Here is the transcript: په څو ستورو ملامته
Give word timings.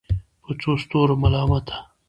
په 0.43 0.51
څو 0.61 0.71
ستورو 0.83 1.15
ملامته 1.23 1.77